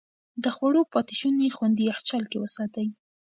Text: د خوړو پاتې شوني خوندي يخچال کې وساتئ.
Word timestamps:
د 0.43 0.45
خوړو 0.55 0.81
پاتې 0.93 1.13
شوني 1.19 1.47
خوندي 1.55 1.83
يخچال 1.91 2.23
کې 2.31 2.37
وساتئ. 2.43 2.87